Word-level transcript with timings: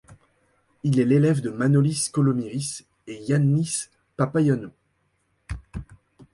Il 0.81 0.99
est 0.99 1.05
l'élève 1.05 1.41
de 1.41 1.51
Manolis 1.51 2.09
Kolomiris 2.11 2.85
et 3.05 3.21
Yánnis 3.21 3.85
Papaioánnou. 4.17 4.71